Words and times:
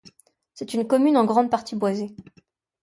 C’est 0.55 0.73
une 0.73 0.87
commune 0.87 1.15
en 1.15 1.25
grande 1.25 1.51
partie 1.51 1.75
boisée. 1.75 2.15